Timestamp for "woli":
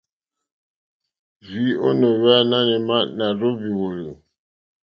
3.79-4.09